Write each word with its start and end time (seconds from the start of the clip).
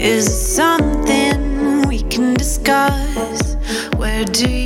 Is 0.00 0.28
it 0.28 0.30
something 0.30 1.88
we 1.88 2.02
can 2.02 2.34
discuss? 2.34 3.56
Where 3.96 4.24
do 4.24 4.48
you 4.48 4.57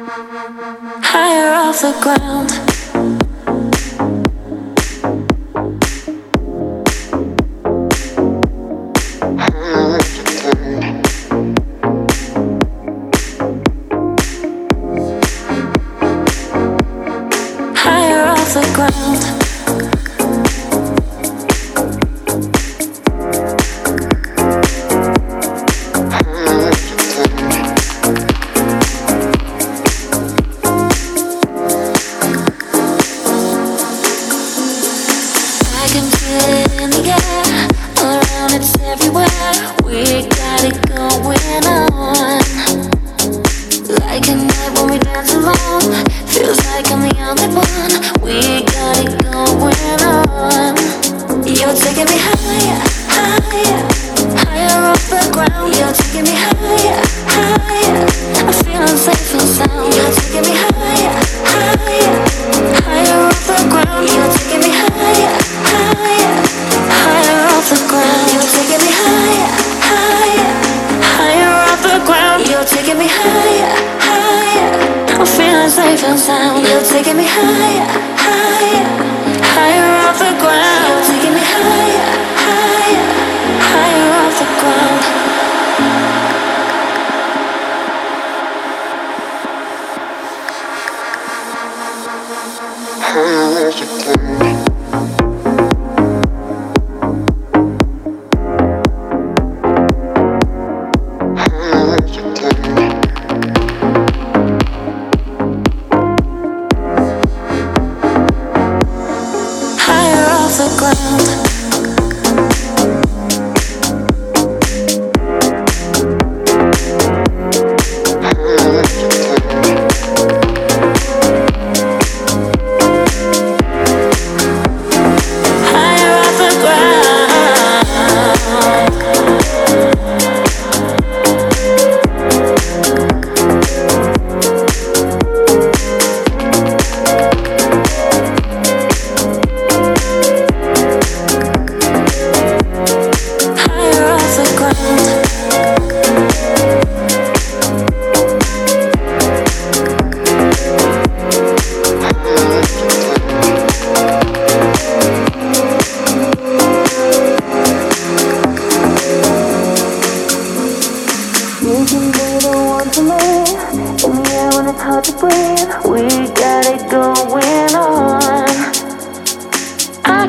Higher 0.00 1.52
off 1.54 1.80
the 1.82 1.92
ground. 2.00 2.67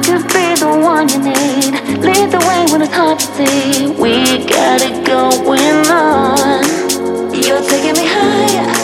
just 0.01 0.27
be 0.27 0.55
the 0.55 0.69
one 0.81 1.09
you 1.09 1.19
need. 1.19 1.73
Lead 2.03 2.31
the 2.31 2.39
way 2.47 2.65
when 2.71 2.81
it's 2.81 2.93
hard 2.93 3.19
to 3.19 3.25
see. 3.35 3.87
We 3.87 4.45
got 4.45 4.81
it 4.81 5.05
going 5.05 5.87
on. 5.87 6.63
You're 7.33 7.61
taking 7.61 7.93
me 7.93 8.07
higher. 8.07 8.78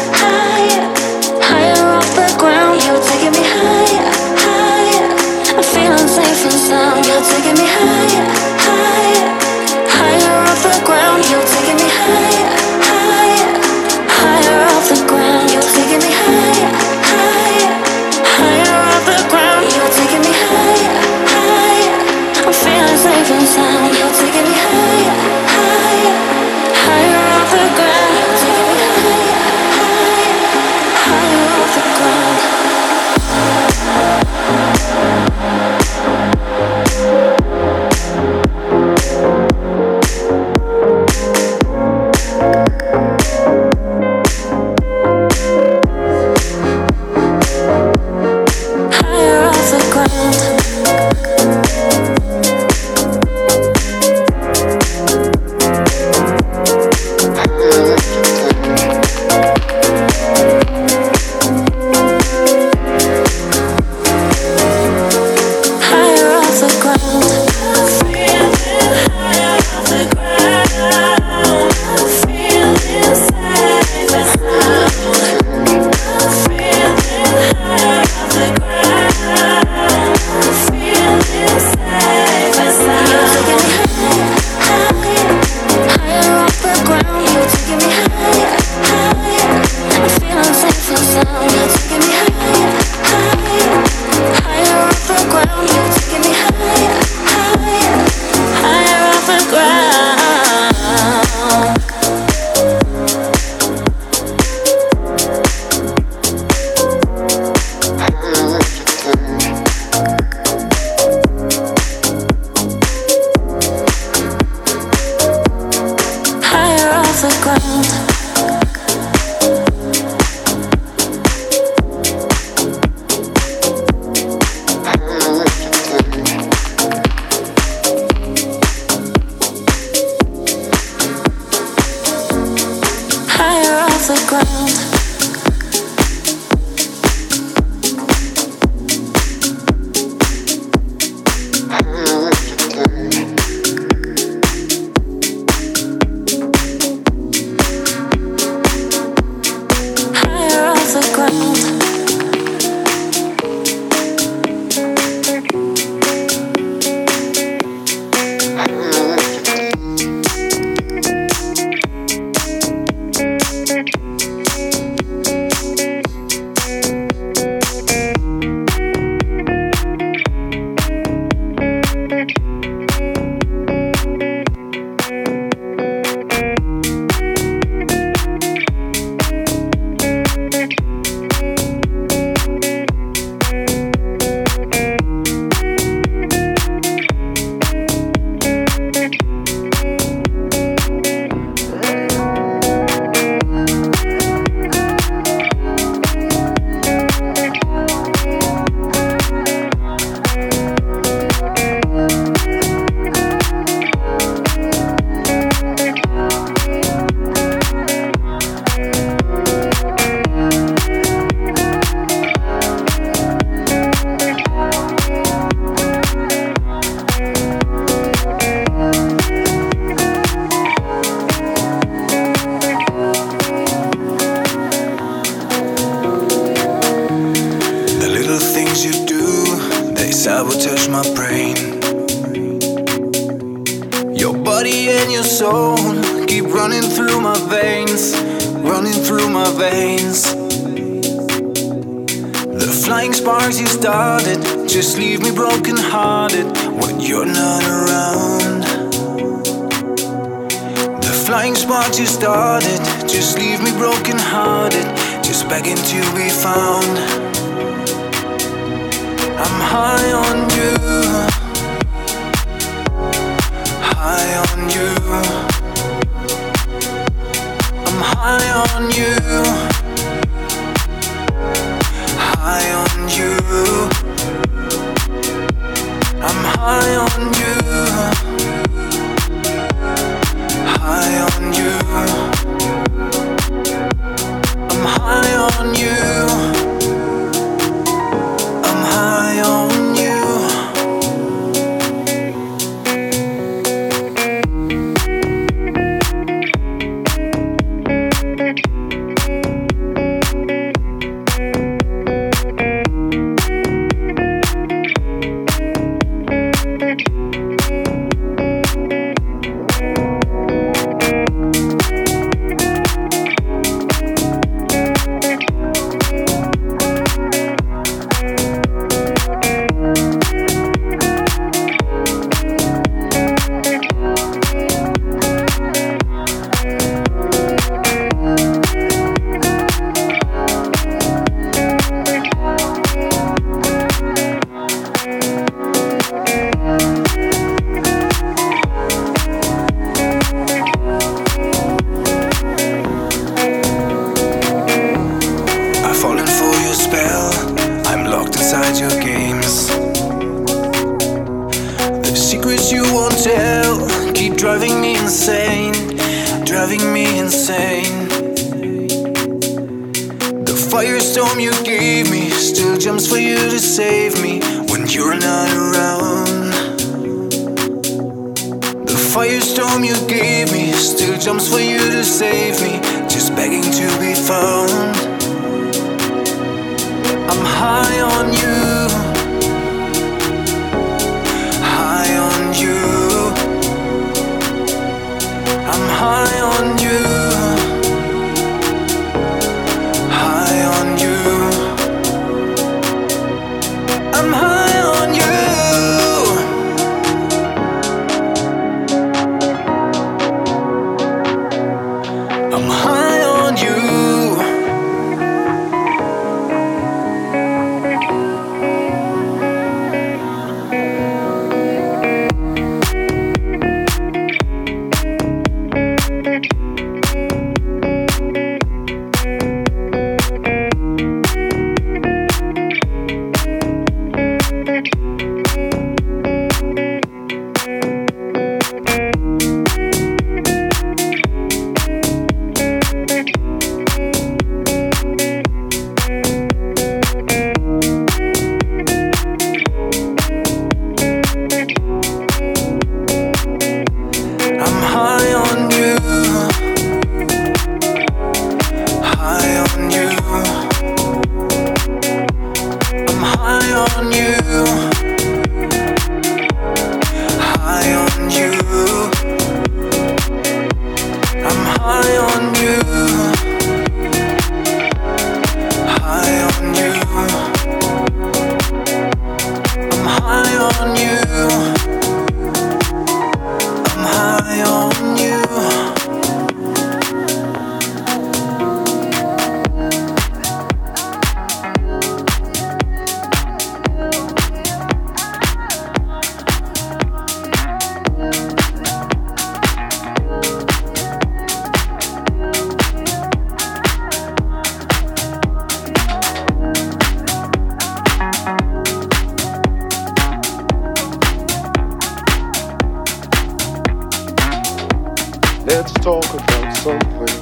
Let's 505.65 505.91
talk 505.93 506.23
about 506.31 506.77
something 506.77 507.41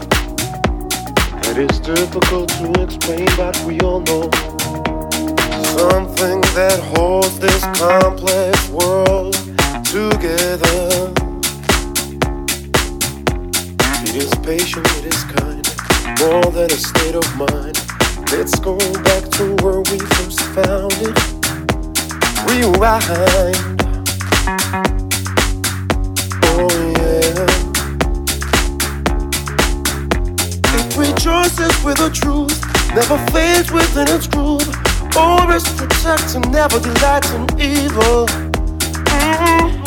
that 1.42 1.58
is 1.58 1.78
difficult 1.82 2.48
to 2.52 2.72
explain, 2.82 3.26
but 3.36 3.60
we 3.66 3.78
all 3.82 4.00
know. 4.00 4.32
Something 5.76 6.40
that 6.56 6.80
holds 6.96 7.38
this 7.40 7.62
complex 7.78 8.70
world 8.70 9.34
together. 9.84 11.12
It 14.08 14.16
is 14.16 14.34
patient, 14.36 14.88
it 15.00 15.14
is 15.14 15.24
kind, 15.36 15.68
more 16.22 16.50
than 16.50 16.72
a 16.72 16.80
state 16.80 17.16
of 17.16 17.28
mind. 17.36 17.76
Let's 18.32 18.58
go 18.58 18.78
back 19.04 19.28
to 19.32 19.54
where 19.62 19.82
we 19.82 20.00
first 20.16 20.40
found 20.56 20.94
it. 21.02 21.20
Rewind. 22.48 23.83
With 31.84 31.98
the 31.98 32.10
truth, 32.10 32.62
never 32.96 33.18
fades 33.32 33.72
within 33.72 34.08
its 34.08 34.28
groove. 34.28 34.68
Always 35.18 35.64
protects 35.74 36.36
and 36.36 36.50
never 36.52 36.80
delights 36.80 37.32
in 37.32 37.42
evil. 37.60 38.26
Mm-hmm. 39.08 39.84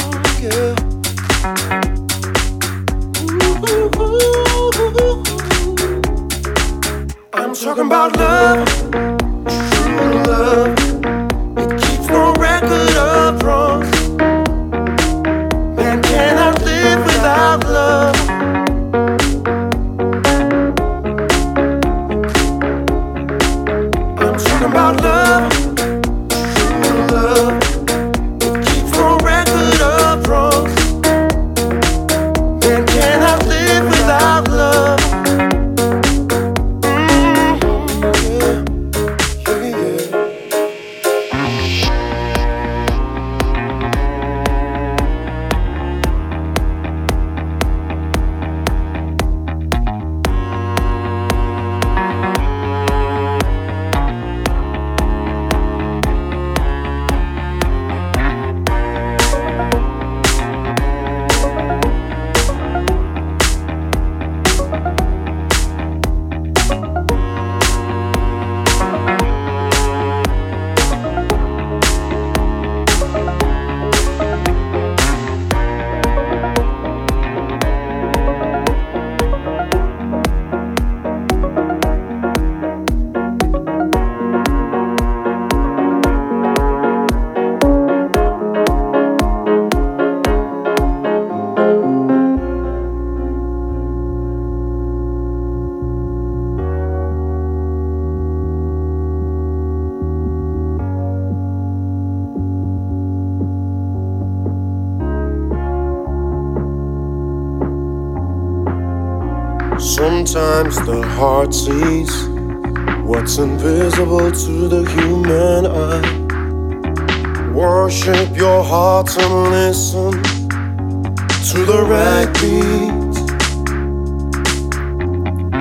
I'm 7.32 7.54
talking 7.54 7.86
about 7.86 8.16
love, 8.16 8.68
true 9.70 10.22
love. 10.24 10.85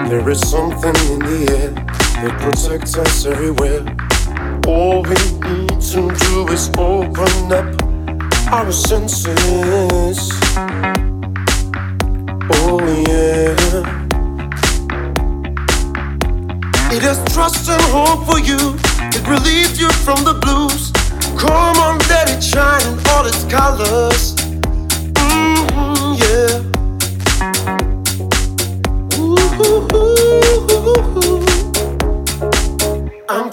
There 0.07 0.29
is 0.29 0.39
something 0.47 0.95
in 1.11 1.19
the 1.19 1.47
air 1.49 1.71
that 2.21 2.39
protects 2.39 2.95
us 2.95 3.25
everywhere. 3.25 3.81
All 4.67 5.01
we 5.01 5.17
need 5.49 5.81
to 5.81 6.13
do 6.27 6.47
is 6.53 6.69
open 6.77 7.51
up 7.51 7.81
our 8.53 8.71
senses. 8.71 10.29
Oh, 12.53 12.79
yeah. 13.07 13.55
It 16.93 17.01
has 17.01 17.17
trust 17.33 17.67
and 17.67 17.81
hope 17.89 18.27
for 18.27 18.39
you. 18.39 18.77
It 19.09 19.27
relieves 19.27 19.79
you 19.79 19.89
from 20.05 20.23
the 20.23 20.35
blues. 20.35 20.91
Come 21.39 21.77
on, 21.77 21.97
let 22.09 22.29
it 22.29 22.43
shine 22.43 22.85
in 22.93 22.99
all 23.07 23.25
its 23.25 23.43
colors. 23.45 24.34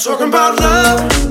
Talking 0.05 0.27
about 0.27 0.59
love, 0.59 1.22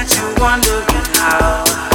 you 0.00 1.91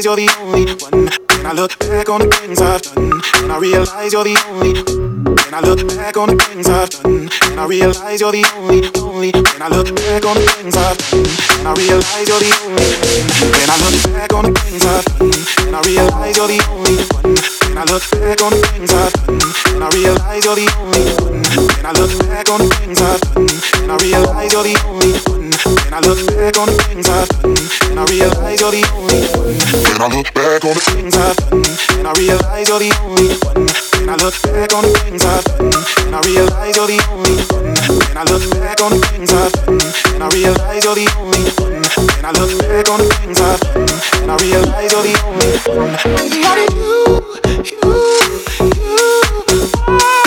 realize 0.00 0.04
you're 0.04 0.16
the 0.16 0.40
only 0.40 0.64
one. 0.80 1.08
When 1.36 1.46
I 1.46 1.52
look 1.52 1.78
back 1.78 2.08
on 2.08 2.20
the 2.20 2.28
things 2.28 2.60
I've 2.60 2.80
done, 2.82 3.20
and 3.42 3.52
I 3.52 3.58
realize 3.58 4.12
you're 4.12 4.24
the 4.24 4.36
only. 4.48 4.72
When 4.80 5.54
I 5.54 5.60
look 5.60 5.80
back 5.88 6.16
on 6.16 6.28
the 6.30 6.36
things 6.40 6.68
I've 6.68 6.88
done, 6.90 7.28
and 7.50 7.60
I 7.60 7.66
realize 7.66 8.20
you're 8.20 8.32
the 8.32 8.44
only, 8.56 8.88
only. 9.00 9.32
When 9.32 9.60
I 9.60 9.68
look 9.68 9.92
back 9.96 10.24
on 10.24 10.36
the 10.36 10.46
things 10.56 10.76
I've 10.76 10.96
done, 10.96 11.26
and 11.60 11.68
I 11.68 11.72
realize 11.76 12.28
you're 12.28 12.40
the 12.40 12.52
only. 12.64 12.88
When 13.60 13.68
I 13.68 13.76
look 13.76 13.96
back 14.08 14.32
on 14.32 14.44
the 14.48 14.52
things 14.60 14.84
I've 14.84 15.04
done, 15.04 15.68
and 15.68 15.76
I 15.76 15.80
realize 15.84 16.36
you're 16.36 16.48
the 16.48 16.60
only 16.70 16.96
one. 17.12 17.36
When 17.68 17.76
I 17.76 17.84
look 17.84 18.04
back 18.16 18.40
on 18.40 18.50
the 18.56 18.60
things 18.72 18.92
I've 18.94 19.12
done, 19.12 19.40
and 19.74 19.84
I 19.84 19.88
realize 19.92 20.44
you're 20.44 20.56
the 20.56 20.68
only 20.80 21.04
one. 21.20 21.44
When 21.44 21.84
I 21.84 21.92
look 21.92 22.12
back 22.24 22.48
on 22.48 22.58
the 22.64 22.68
things 22.80 23.00
I've 23.04 23.20
done, 23.20 23.52
and 23.84 23.90
I 23.92 23.96
realize 24.00 24.52
you're 24.52 24.64
the 24.64 24.76
only 24.88 25.12
one. 25.28 25.49
When 25.70 25.94
I 25.94 26.00
look 26.00 26.18
back 26.26 26.58
on 26.58 26.66
the 26.66 26.76
things 26.88 27.08
I've 27.08 27.28
done, 27.40 27.54
and 27.90 27.98
I 28.00 28.04
realize 28.10 28.60
you're 28.60 28.74
the 28.74 28.84
only 28.94 29.22
one. 29.36 29.54
When 29.86 30.00
I 30.02 30.08
look 30.10 30.28
back 30.34 30.64
on 30.64 30.74
the 30.74 30.82
things 30.94 31.14
I've 31.16 31.36
done, 31.36 31.62
and 31.98 32.06
I 32.08 32.12
realize 32.18 32.68
you're 32.68 32.78
the 32.80 32.90
only 33.04 33.28
one. 33.46 33.66
When 34.00 34.08
I 34.08 34.16
look 34.16 34.34
back 34.42 34.72
on 34.74 34.82
the 34.82 34.92
things 35.04 35.24
I've 35.24 35.44
done, 35.44 35.70
and 36.06 36.14
I 36.16 36.20
realize 36.26 36.76
you're 36.76 36.90
the 36.90 37.00
only 37.12 37.36
one. 37.54 37.70
When 38.08 38.16
I 38.18 38.24
look 38.26 38.44
back 38.58 38.80
on 38.80 38.90
the 38.90 39.00
things 39.12 39.30
I've 39.32 39.52
done, 39.52 39.80
and 40.14 40.22
I 40.24 40.28
realize 40.34 40.84
you're 40.84 40.98
the 40.98 41.08
only 41.18 41.44
one. 41.60 41.82
When 42.16 42.24
I 42.24 42.32
look 42.34 42.52
back 42.58 42.88
on 42.90 42.98
the 42.98 43.08
things 43.20 43.38
I've 43.40 43.60
done, 43.60 43.88
and 44.22 44.30
I 44.30 44.36
realize 44.42 44.90
you're 44.92 45.06
the 45.06 45.14
only 45.24 45.50
one. 45.70 45.94
Baby, 46.18 46.42
how 46.42 46.54
do 46.58 46.64
you, 46.74 47.30
you, 47.62 48.00
you? 48.74 50.19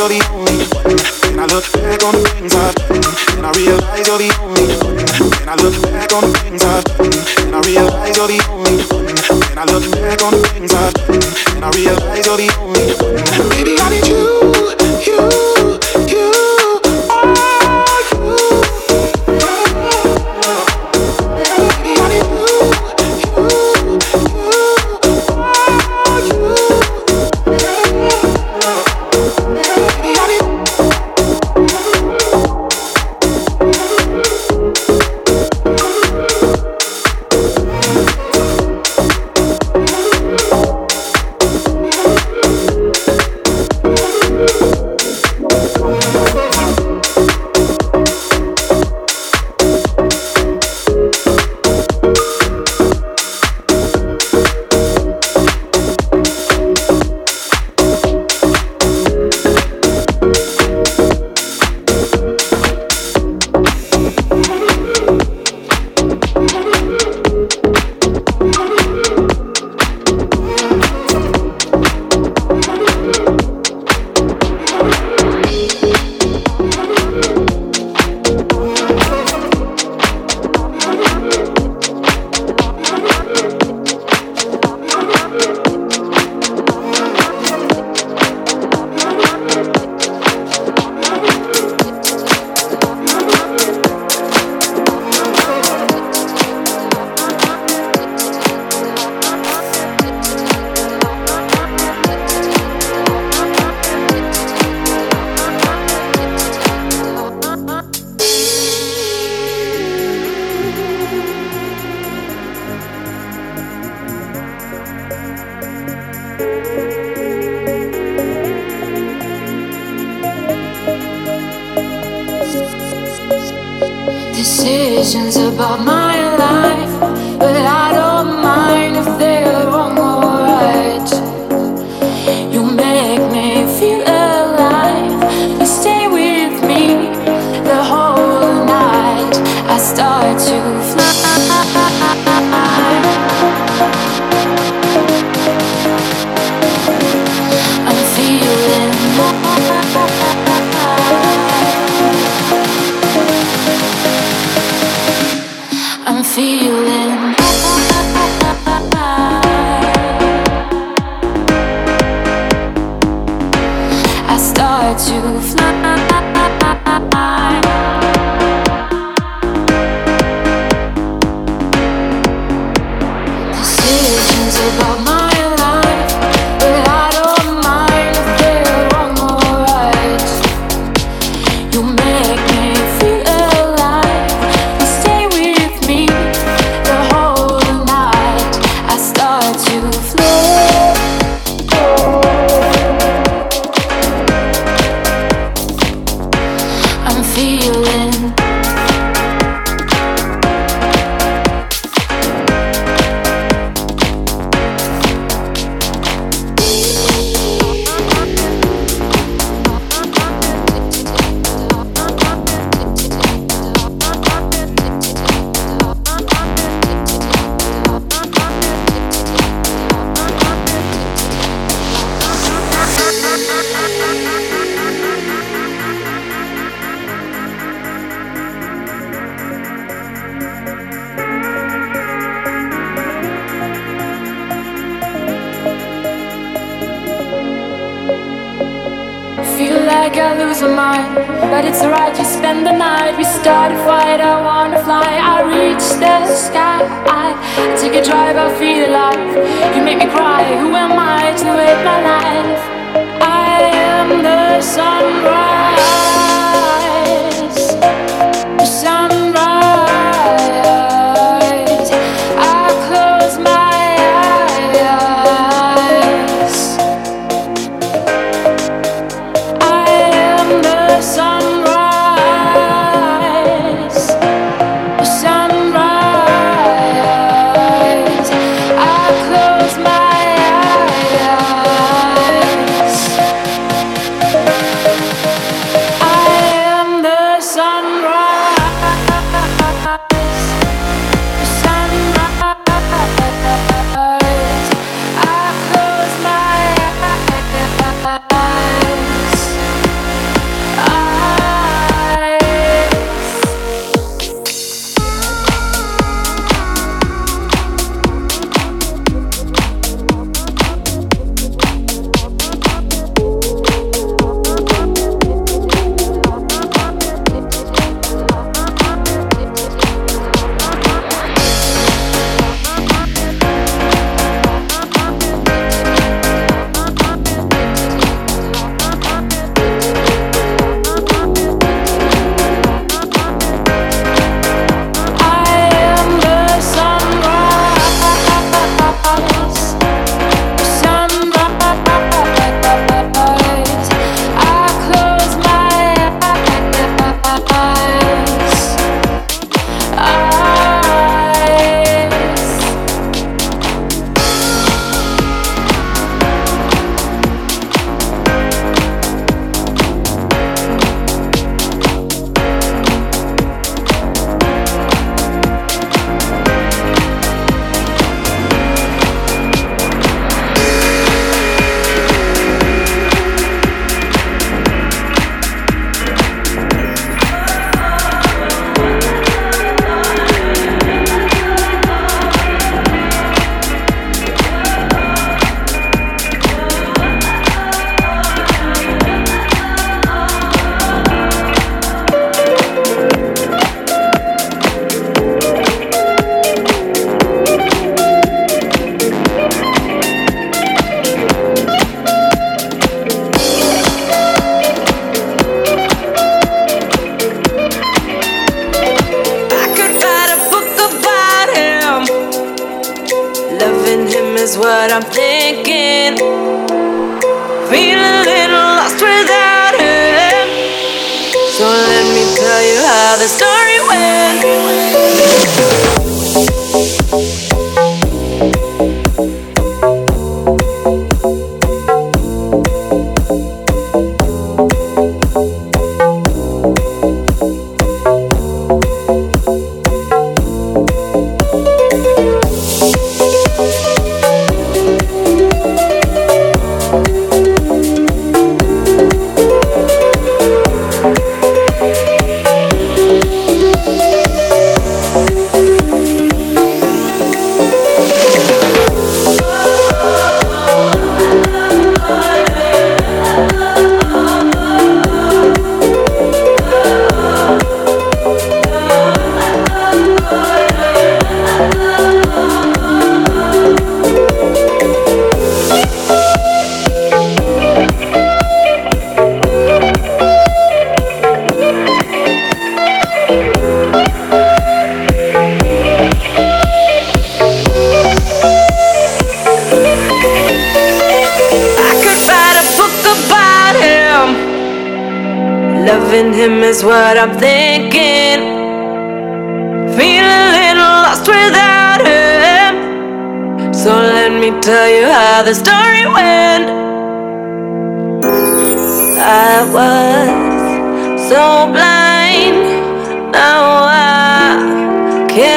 You're 0.00 0.08
the 0.08 0.28
only 0.32 0.64
one. 0.72 0.96
Then 1.28 1.40
I 1.40 1.46
look 1.52 1.64
back 1.76 2.02
on 2.04 2.14
the 2.16 2.24
things 2.32 2.54
I've 2.54 2.74
done, 2.74 3.04
and 3.36 3.44
I 3.44 3.52
realize 3.52 4.06
you're 4.08 4.16
the 4.16 4.32
only 4.40 4.64
one. 4.80 4.96
Then 5.36 5.48
I 5.48 5.56
look 5.60 5.76
back 5.82 6.12
on 6.14 6.24
the 6.24 6.38
things 6.40 6.64
I've 6.64 6.84
done, 6.84 7.12
and 7.44 7.54
I 7.54 7.60
realize 7.68 8.16
you're 8.16 8.28
the 8.28 8.40
only 8.48 8.80
one. 8.88 9.04
Then 9.44 9.58
I 9.58 9.64
look 9.68 9.84
back 9.92 10.22
on 10.22 10.32
the 10.32 10.48
things 10.56 10.72
I've 10.72 10.94
done, 10.94 11.20
and 11.54 11.64
I 11.64 11.70
realize 11.76 12.24
you're 12.24 12.38
the 12.38 12.48
only 12.60 12.88
one. 12.96 13.50
Baby, 13.50 13.76
I 13.76 13.90
need 13.90 14.06
you, 14.08 14.24
you. 15.04 15.49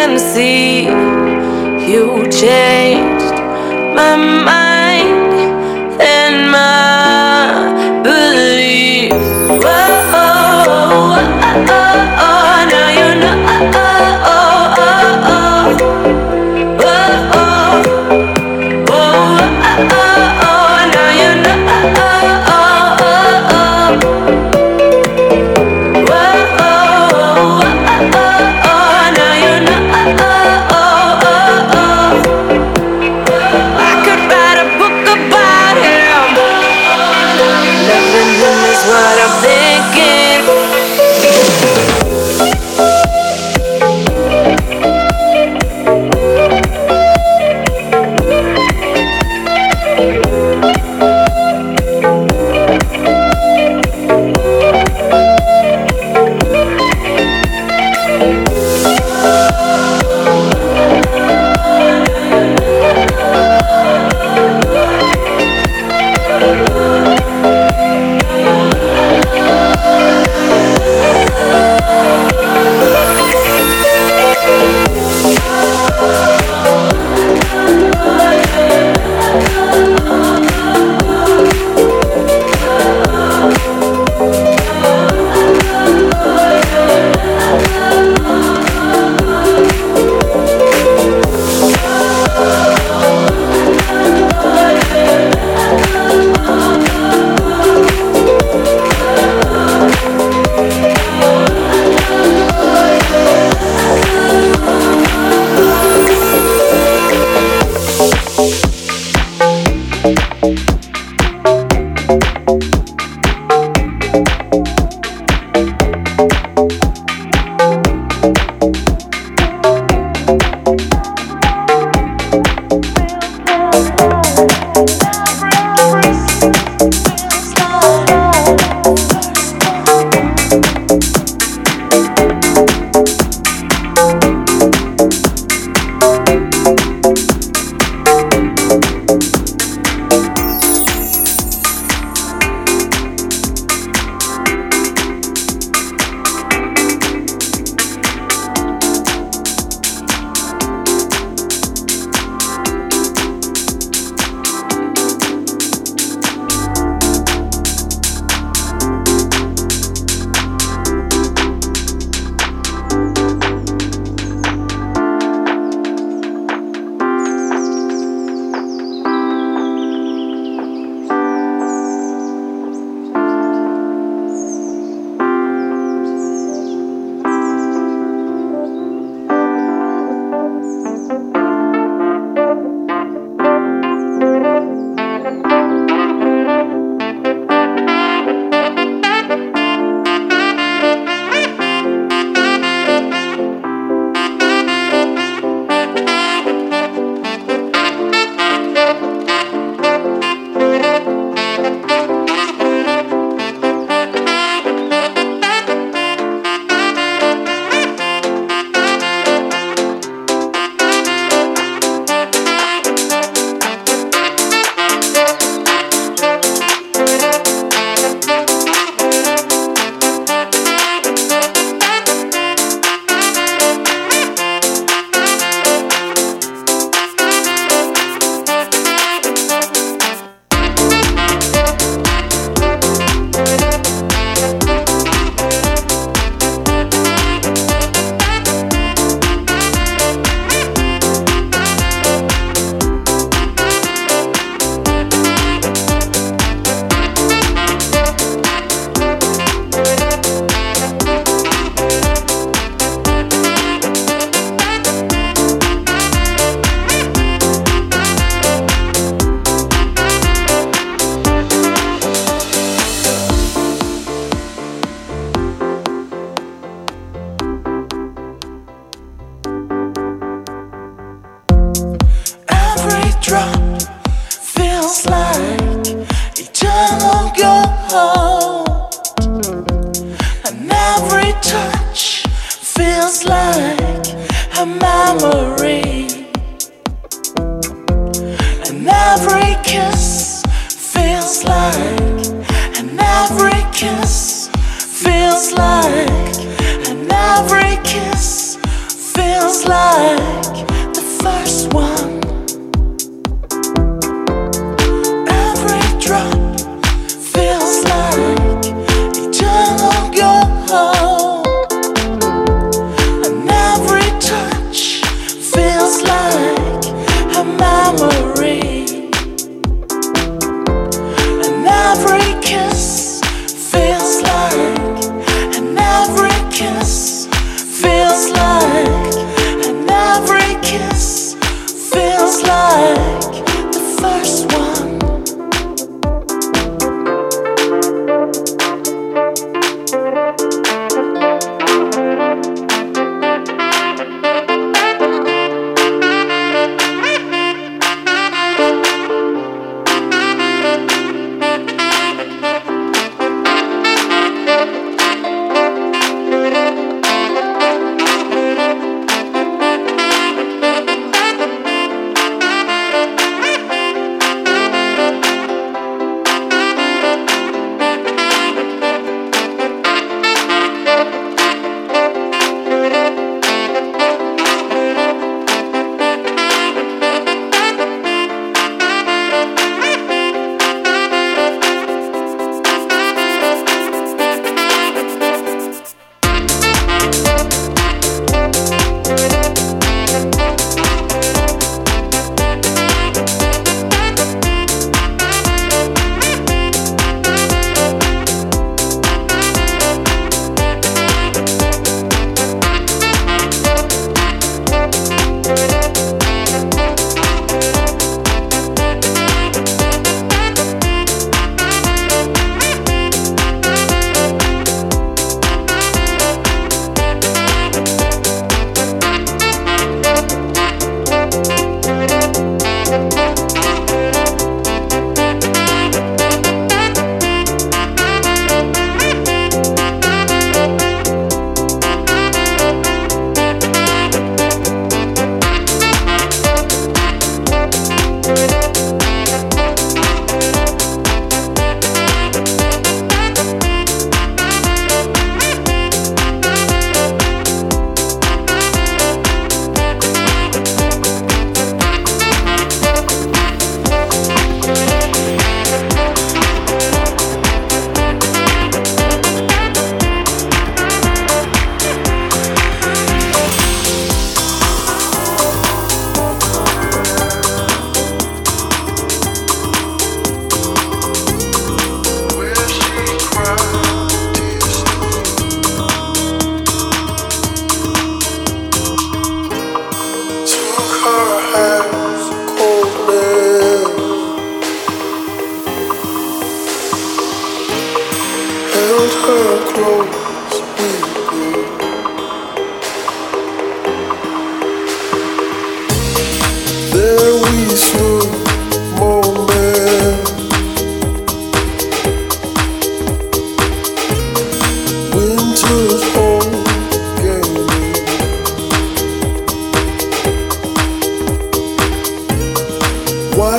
can 0.06 0.20
see 0.20 0.84
you 1.90 2.30
changed 2.30 3.36
my 3.96 4.18
mind. 4.18 4.63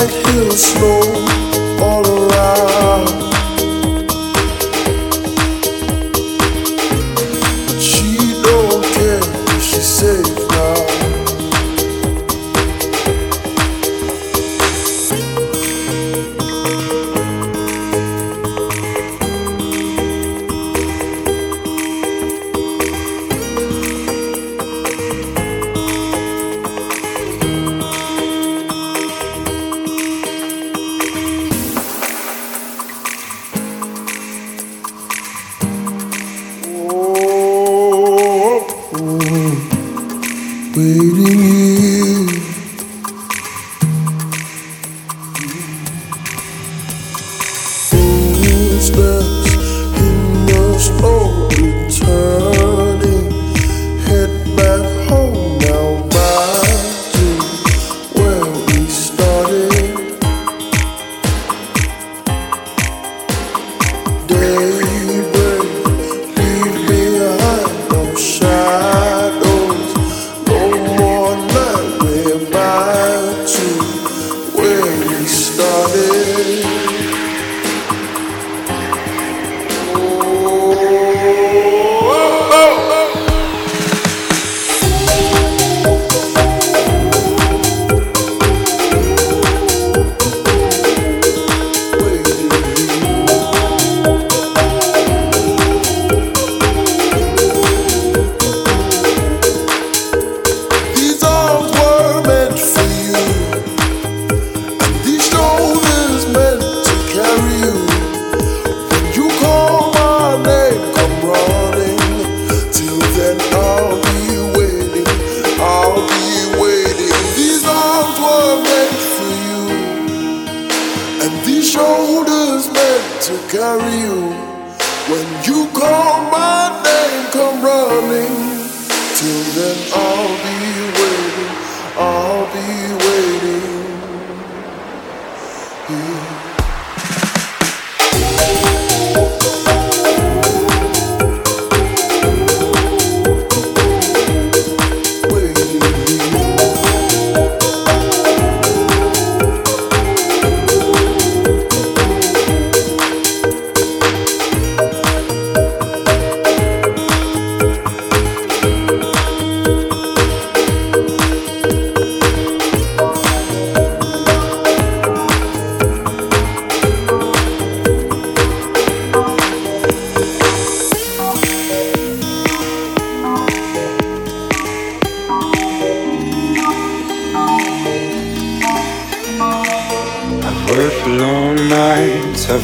More 0.07 1.24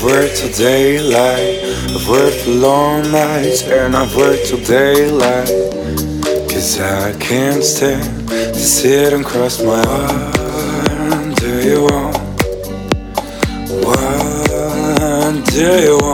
till 0.01 0.53
daylight. 0.53 1.63
I've 1.95 2.09
worked 2.09 2.37
for 2.37 2.51
long 2.51 3.13
nights 3.13 3.63
and 3.65 3.95
I've 3.95 4.17
worked 4.17 4.47
till 4.47 4.65
daylight. 4.65 5.49
Cause 6.49 6.81
I 6.81 7.13
can't 7.19 7.63
stand 7.63 8.29
to 8.29 8.55
sit 8.55 9.13
and 9.13 9.25
cross 9.25 9.63
my 9.63 9.83
arms. 9.85 11.35
Do 11.41 11.69
you 11.69 11.83
want? 11.83 12.17
What 13.85 15.45
do 15.51 15.81
you 15.85 15.99
want? 16.01 16.10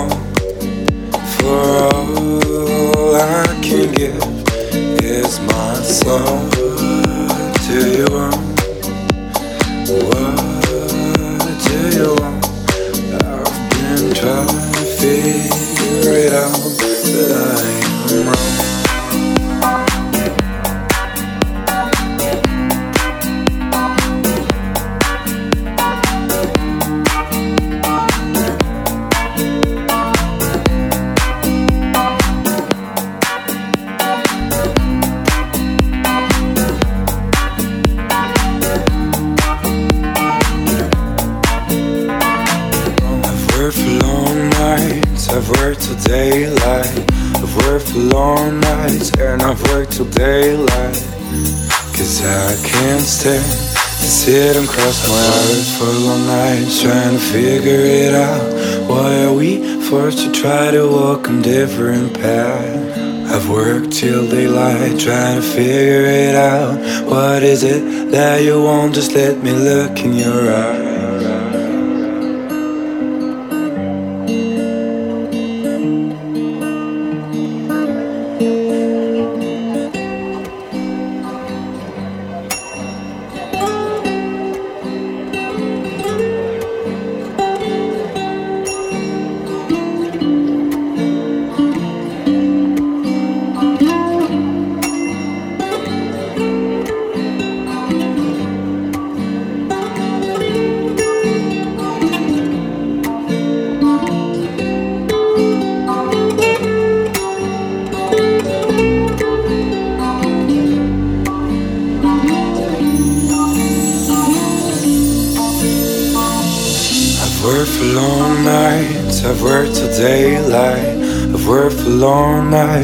Sit 54.47 54.57
and 54.57 54.69
cross 54.69 55.09
my 55.09 55.25
arms 55.43 55.77
for 55.77 55.91
long 56.07 56.25
nights 56.25 56.81
trying 56.81 57.15
to 57.15 57.25
figure 57.35 57.85
it 58.05 58.15
out. 58.15 58.89
Why 58.89 59.25
are 59.25 59.35
we 59.35 59.51
forced 59.89 60.21
to 60.25 60.31
try 60.31 60.71
to 60.71 60.87
walk 60.89 61.29
a 61.29 61.43
different 61.43 62.15
path? 62.15 63.33
I've 63.33 63.49
worked 63.51 63.91
till 63.91 64.29
daylight 64.29 65.01
trying 65.01 65.41
to 65.41 65.47
figure 65.57 66.07
it 66.27 66.37
out. 66.37 66.79
What 67.11 67.43
is 67.43 67.65
it 67.65 68.13
that 68.13 68.45
you 68.45 68.63
want? 68.63 68.95
Just 68.95 69.15
let 69.15 69.43
me 69.43 69.51
look 69.51 69.99
in 69.99 70.15
your 70.15 70.55
eyes. 70.55 70.86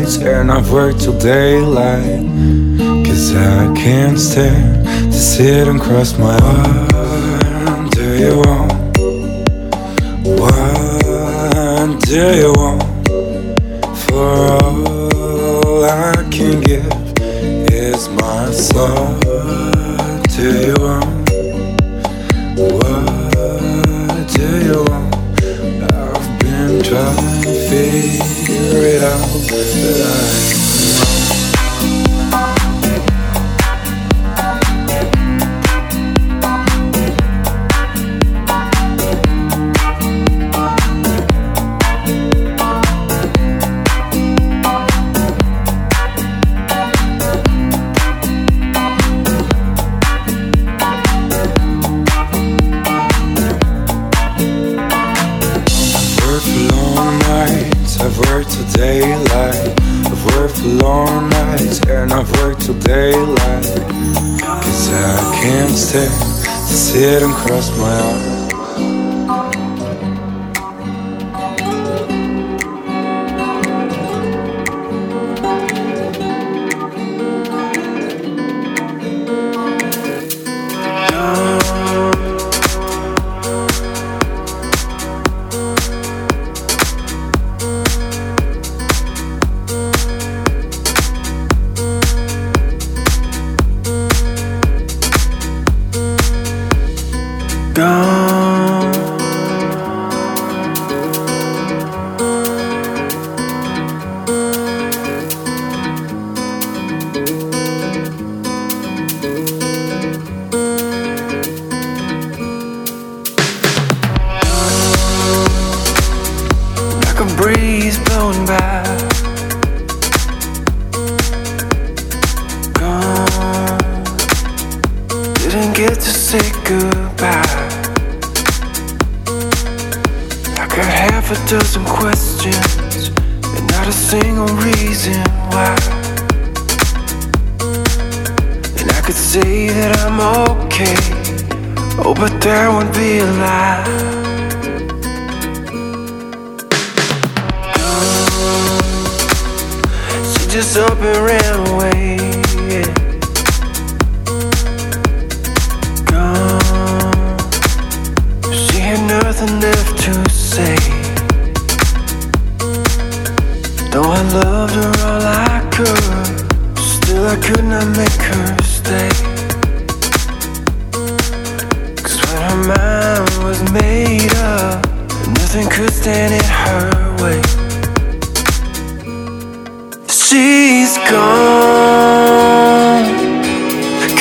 And 0.02 0.50
I've 0.50 0.72
worked 0.72 1.00
till 1.00 1.18
daylight. 1.18 2.20
Cause 3.06 3.34
I 3.34 3.72
can't 3.76 4.18
stand 4.18 4.84
to 5.12 5.12
sit 5.12 5.68
and 5.68 5.80
cross 5.80 6.18
my 6.18 6.36
arms. 6.38 7.90
Do 7.94 8.18
you 8.18 8.36
want? 8.38 8.72
What 10.26 12.00
do 12.00 12.36
you 12.36 12.52
want? 12.56 12.81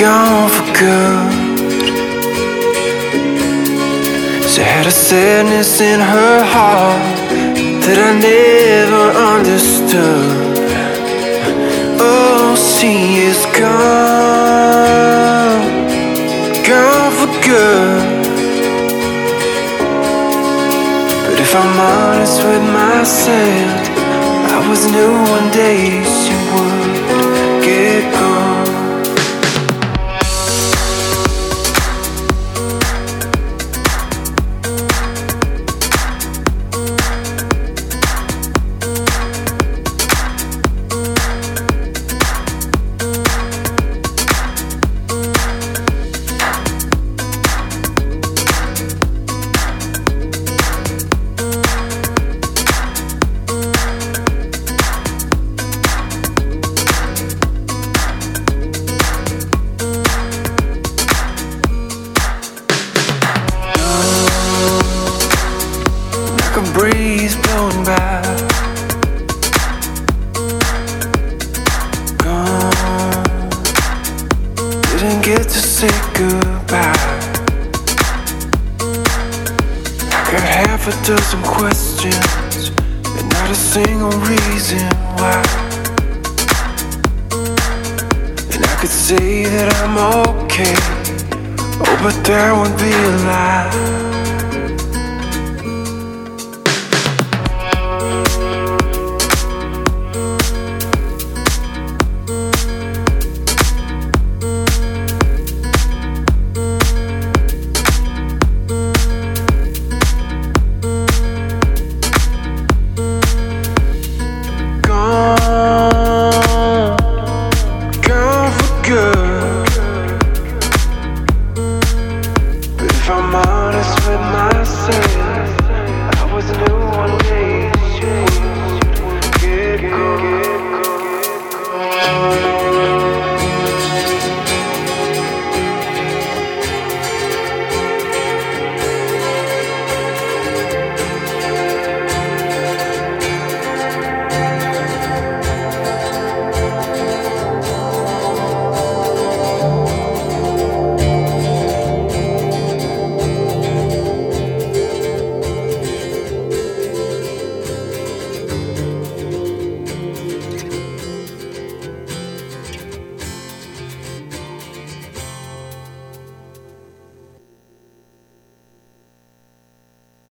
gone 0.02 0.50
for 0.50 0.66
good. 0.82 1.32
She 4.50 4.62
had 4.62 4.88
a 4.88 4.92
sadness 4.92 5.80
in 5.80 6.00
her 6.00 6.44
heart 6.56 7.18
that 7.84 7.98
I 8.10 8.12
never 8.32 9.06
understood. 9.34 10.58
Oh, 12.02 12.56
she 12.74 12.94
is 13.30 13.46
gone, 13.62 13.92
gone 16.66 17.12
for 17.20 17.32
good. 17.46 18.02
But 21.28 21.38
if 21.46 21.52
I'm 21.62 21.78
honest 21.94 22.38
with 22.50 22.66
myself, 22.82 23.70
I 24.56 24.58
was 24.68 24.82
new 24.96 25.14
one 25.36 25.50
day. 25.52 26.21